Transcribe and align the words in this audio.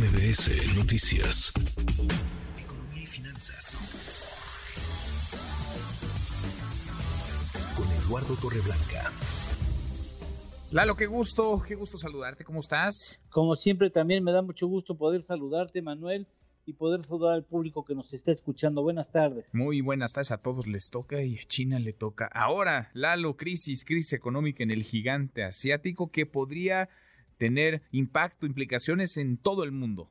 MBS 0.00 0.78
Noticias. 0.78 1.52
Economía 2.58 3.02
y 3.02 3.06
finanzas. 3.06 3.76
Con 7.76 7.86
Eduardo 7.86 8.34
Torreblanca. 8.40 9.12
Lalo, 10.70 10.96
qué 10.96 11.04
gusto, 11.04 11.62
qué 11.68 11.74
gusto 11.74 11.98
saludarte, 11.98 12.44
¿cómo 12.44 12.60
estás? 12.60 13.20
Como 13.28 13.54
siempre, 13.56 13.90
también 13.90 14.24
me 14.24 14.32
da 14.32 14.40
mucho 14.40 14.66
gusto 14.68 14.96
poder 14.96 15.22
saludarte, 15.22 15.82
Manuel, 15.82 16.26
y 16.64 16.72
poder 16.72 17.04
saludar 17.04 17.34
al 17.34 17.44
público 17.44 17.84
que 17.84 17.94
nos 17.94 18.14
está 18.14 18.30
escuchando. 18.30 18.82
Buenas 18.82 19.12
tardes. 19.12 19.54
Muy 19.54 19.82
buenas 19.82 20.14
tardes 20.14 20.30
a 20.30 20.38
todos, 20.38 20.66
les 20.66 20.88
toca 20.88 21.20
y 21.20 21.36
a 21.36 21.46
China 21.46 21.78
le 21.78 21.92
toca. 21.92 22.24
Ahora, 22.32 22.90
Lalo, 22.94 23.36
crisis, 23.36 23.84
crisis 23.84 24.14
económica 24.14 24.62
en 24.62 24.70
el 24.70 24.82
gigante 24.82 25.44
asiático 25.44 26.10
que 26.10 26.24
podría 26.24 26.88
tener 27.40 27.80
impacto, 27.90 28.44
implicaciones 28.44 29.16
en 29.16 29.38
todo 29.38 29.64
el 29.64 29.72
mundo. 29.72 30.10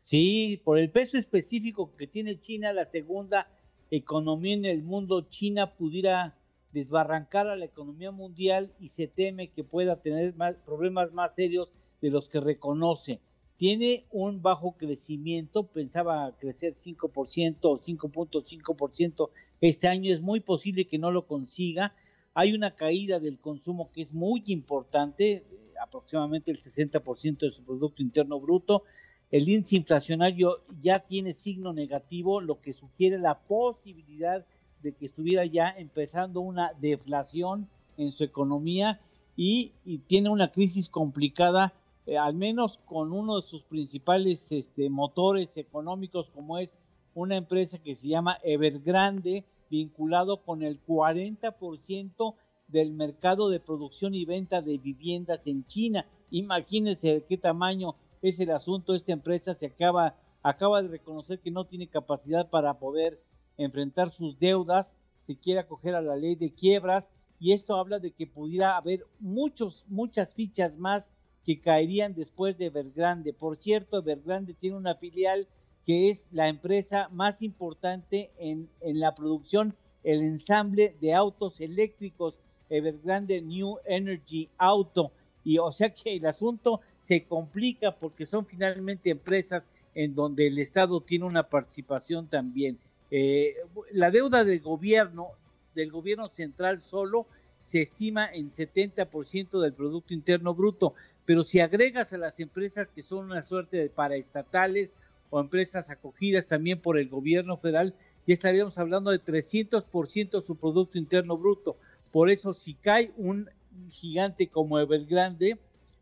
Sí, 0.00 0.62
por 0.64 0.78
el 0.78 0.90
peso 0.90 1.18
específico 1.18 1.94
que 1.98 2.06
tiene 2.06 2.40
China, 2.40 2.72
la 2.72 2.86
segunda 2.86 3.46
economía 3.90 4.54
en 4.54 4.64
el 4.64 4.82
mundo, 4.82 5.28
China 5.28 5.74
pudiera 5.74 6.34
desbarrancar 6.72 7.46
a 7.48 7.56
la 7.56 7.66
economía 7.66 8.10
mundial 8.10 8.72
y 8.80 8.88
se 8.88 9.06
teme 9.06 9.48
que 9.48 9.64
pueda 9.64 10.00
tener 10.00 10.34
más, 10.34 10.56
problemas 10.64 11.12
más 11.12 11.34
serios 11.34 11.70
de 12.00 12.08
los 12.08 12.30
que 12.30 12.40
reconoce. 12.40 13.20
Tiene 13.58 14.06
un 14.10 14.40
bajo 14.40 14.78
crecimiento, 14.78 15.66
pensaba 15.66 16.34
crecer 16.38 16.72
5% 16.72 17.58
o 17.64 17.76
5.5% 17.76 19.30
este 19.60 19.88
año, 19.88 20.14
es 20.14 20.22
muy 20.22 20.40
posible 20.40 20.86
que 20.86 20.96
no 20.96 21.10
lo 21.10 21.26
consiga. 21.26 21.94
Hay 22.32 22.54
una 22.54 22.74
caída 22.76 23.20
del 23.20 23.38
consumo 23.38 23.90
que 23.92 24.00
es 24.00 24.14
muy 24.14 24.42
importante, 24.46 25.44
aproximadamente 25.80 26.50
el 26.50 26.60
60% 26.60 27.38
de 27.38 27.50
su 27.50 27.62
Producto 27.64 28.02
Interno 28.02 28.40
Bruto. 28.40 28.84
El 29.30 29.48
índice 29.48 29.76
inflacionario 29.76 30.62
ya 30.80 31.00
tiene 31.00 31.32
signo 31.32 31.72
negativo, 31.72 32.40
lo 32.40 32.60
que 32.60 32.72
sugiere 32.72 33.18
la 33.18 33.38
posibilidad 33.38 34.44
de 34.82 34.92
que 34.92 35.06
estuviera 35.06 35.44
ya 35.44 35.70
empezando 35.70 36.40
una 36.40 36.72
deflación 36.80 37.68
en 37.96 38.12
su 38.12 38.24
economía 38.24 39.00
y, 39.36 39.72
tiene 40.06 40.30
una 40.30 40.50
crisis 40.50 40.88
complicada, 40.88 41.72
eh, 42.06 42.18
al 42.18 42.34
menos 42.34 42.78
con 42.84 43.12
uno 43.12 43.36
de 43.36 43.42
sus 43.42 43.62
principales 43.62 44.50
este, 44.52 44.90
motores 44.90 45.56
económicos, 45.56 46.30
como 46.34 46.58
es 46.58 46.76
una 47.14 47.36
empresa 47.36 47.78
que 47.78 47.94
se 47.94 48.08
llama 48.08 48.38
Evergrande, 48.42 49.44
vinculado 49.70 50.42
con 50.42 50.62
el 50.62 50.84
40% 50.84 52.34
del 52.70 52.92
mercado 52.92 53.48
de 53.48 53.60
producción 53.60 54.14
y 54.14 54.24
venta 54.24 54.62
de 54.62 54.78
viviendas 54.78 55.46
en 55.46 55.66
China. 55.66 56.06
Imagínense 56.30 57.08
de 57.08 57.24
qué 57.24 57.36
tamaño 57.36 57.94
es 58.22 58.40
el 58.40 58.50
asunto. 58.50 58.94
Esta 58.94 59.12
empresa 59.12 59.54
se 59.54 59.66
acaba, 59.66 60.16
acaba 60.42 60.82
de 60.82 60.88
reconocer 60.88 61.40
que 61.40 61.50
no 61.50 61.64
tiene 61.64 61.88
capacidad 61.88 62.48
para 62.48 62.78
poder 62.78 63.20
enfrentar 63.56 64.10
sus 64.10 64.38
deudas, 64.38 64.94
se 65.26 65.36
quiere 65.36 65.60
acoger 65.60 65.94
a 65.94 66.00
la 66.00 66.16
ley 66.16 66.34
de 66.34 66.52
quiebras 66.52 67.10
y 67.38 67.52
esto 67.52 67.76
habla 67.76 67.98
de 67.98 68.12
que 68.12 68.26
pudiera 68.26 68.76
haber 68.76 69.06
muchos, 69.18 69.84
muchas 69.88 70.32
fichas 70.34 70.76
más 70.76 71.10
que 71.44 71.60
caerían 71.60 72.14
después 72.14 72.58
de 72.58 72.66
Evergrande. 72.66 73.32
Por 73.32 73.56
cierto, 73.56 73.98
Evergrande 73.98 74.54
tiene 74.54 74.76
una 74.76 74.94
filial 74.94 75.48
que 75.86 76.10
es 76.10 76.28
la 76.32 76.48
empresa 76.48 77.08
más 77.10 77.42
importante 77.42 78.30
en, 78.38 78.68
en 78.80 79.00
la 79.00 79.14
producción, 79.14 79.74
el 80.04 80.22
ensamble 80.22 80.96
de 81.00 81.14
autos 81.14 81.60
eléctricos, 81.60 82.38
Evergrande 82.70 83.40
New 83.42 83.78
Energy 83.84 84.48
Auto. 84.56 85.12
Y 85.44 85.58
o 85.58 85.72
sea 85.72 85.90
que 85.90 86.16
el 86.16 86.26
asunto 86.26 86.80
se 86.98 87.24
complica 87.24 87.92
porque 87.92 88.24
son 88.24 88.46
finalmente 88.46 89.10
empresas 89.10 89.66
en 89.94 90.14
donde 90.14 90.46
el 90.46 90.58
Estado 90.58 91.00
tiene 91.00 91.24
una 91.24 91.48
participación 91.48 92.28
también. 92.28 92.78
Eh, 93.10 93.56
la 93.92 94.10
deuda 94.10 94.44
del 94.44 94.60
gobierno, 94.60 95.30
del 95.74 95.90
gobierno 95.90 96.28
central 96.28 96.80
solo, 96.80 97.26
se 97.62 97.82
estima 97.82 98.26
en 98.32 98.50
70% 98.50 99.60
del 99.60 99.74
Producto 99.74 100.14
Interno 100.14 100.54
Bruto, 100.54 100.94
pero 101.24 101.44
si 101.44 101.60
agregas 101.60 102.12
a 102.12 102.18
las 102.18 102.40
empresas 102.40 102.90
que 102.90 103.02
son 103.02 103.26
una 103.26 103.42
suerte 103.42 103.76
de 103.76 103.90
paraestatales 103.90 104.94
o 105.30 105.40
empresas 105.40 105.90
acogidas 105.90 106.46
también 106.46 106.80
por 106.80 106.98
el 106.98 107.08
gobierno 107.08 107.56
federal, 107.56 107.94
ya 108.26 108.34
estaríamos 108.34 108.78
hablando 108.78 109.10
de 109.10 109.22
300% 109.22 110.44
su 110.44 110.56
Producto 110.56 110.98
Interno 110.98 111.36
Bruto. 111.36 111.76
Por 112.12 112.30
eso, 112.30 112.54
si 112.54 112.74
cae 112.74 113.12
un 113.16 113.48
gigante 113.90 114.48
como 114.48 114.78
Evergrande, 114.78 115.58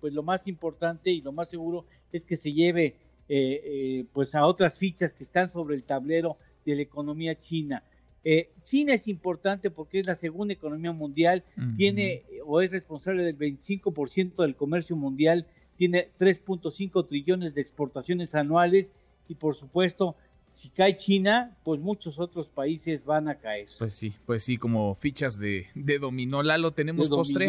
pues 0.00 0.12
lo 0.12 0.22
más 0.22 0.48
importante 0.48 1.10
y 1.10 1.20
lo 1.20 1.32
más 1.32 1.48
seguro 1.48 1.86
es 2.12 2.24
que 2.24 2.36
se 2.36 2.52
lleve 2.52 2.96
eh, 3.28 3.62
eh, 3.64 4.04
pues 4.12 4.34
a 4.34 4.44
otras 4.44 4.76
fichas 4.78 5.12
que 5.12 5.22
están 5.22 5.50
sobre 5.50 5.76
el 5.76 5.84
tablero 5.84 6.36
de 6.66 6.76
la 6.76 6.82
economía 6.82 7.36
china. 7.36 7.82
Eh, 8.24 8.50
china 8.64 8.94
es 8.94 9.08
importante 9.08 9.70
porque 9.70 10.00
es 10.00 10.06
la 10.06 10.14
segunda 10.14 10.54
economía 10.54 10.92
mundial, 10.92 11.44
tiene 11.76 12.22
o 12.44 12.60
es 12.60 12.70
responsable 12.70 13.22
del 13.24 13.38
25% 13.38 14.42
del 14.42 14.54
comercio 14.54 14.96
mundial, 14.96 15.46
tiene 15.76 16.08
3.5 16.18 17.06
trillones 17.06 17.54
de 17.54 17.60
exportaciones 17.62 18.34
anuales 18.34 18.92
y 19.28 19.34
por 19.34 19.56
supuesto, 19.56 20.16
si 20.52 20.68
cae 20.70 20.96
China, 20.96 21.56
pues 21.64 21.80
muchos 21.80 22.18
otros 22.18 22.48
países 22.48 23.04
van 23.04 23.28
a 23.28 23.36
caer. 23.36 23.68
Pues 23.78 23.94
sí, 23.94 24.14
pues 24.26 24.44
sí, 24.44 24.58
como 24.58 24.94
fichas 24.94 25.38
de, 25.38 25.66
de 25.74 25.98
dominó. 25.98 26.42
Lalo, 26.42 26.72
¿tenemos 26.72 27.08
postre? 27.08 27.48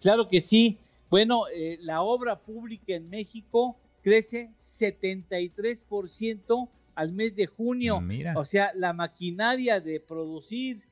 Claro 0.00 0.28
que 0.28 0.40
sí. 0.40 0.78
Bueno, 1.10 1.44
eh, 1.54 1.78
la 1.80 2.02
obra 2.02 2.38
pública 2.38 2.94
en 2.94 3.08
México 3.08 3.76
crece 4.02 4.50
73% 4.78 6.68
al 6.94 7.12
mes 7.12 7.36
de 7.36 7.46
junio. 7.46 8.02
O 8.36 8.44
sea, 8.44 8.72
la 8.74 8.92
maquinaria 8.92 9.80
de 9.80 10.00
producir 10.00 10.82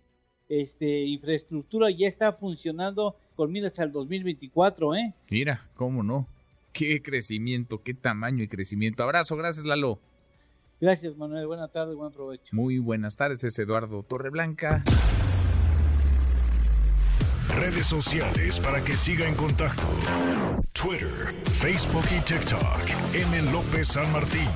este 0.49 1.05
infraestructura 1.05 1.91
ya 1.91 2.07
está 2.07 2.33
funcionando 2.33 3.17
con 3.35 3.51
miras 3.51 3.79
al 3.81 3.91
2024, 3.93 4.95
¿eh? 4.95 5.13
Mira, 5.29 5.69
cómo 5.75 6.03
no. 6.03 6.29
Qué 6.73 7.03
crecimiento, 7.03 7.83
qué 7.83 7.95
tamaño 7.95 8.45
y 8.45 8.49
crecimiento. 8.49 9.03
Abrazo, 9.03 9.37
gracias 9.37 9.67
Lalo. 9.67 9.99
Gracias 10.81 11.17
Manuel, 11.17 11.47
buena 11.47 11.69
tarde, 11.69 11.95
buen 11.95 12.13
provecho. 12.13 12.55
Muy 12.55 12.79
buenas 12.79 13.17
tardes, 13.17 13.43
es 13.45 13.59
Eduardo 13.59 14.03
Torreblanca. 14.03 14.85
Redes 17.59 17.87
sociales 17.87 18.61
para 18.61 18.85
que 18.85 18.95
siga 18.95 19.27
en 19.27 19.35
contacto: 19.35 19.87
Twitter, 20.73 21.35
Facebook 21.45 22.05
y 22.15 22.21
TikTok. 22.21 23.15
M. 23.15 23.53
López 23.53 23.89
San 23.89 24.13
Martín. 24.13 24.49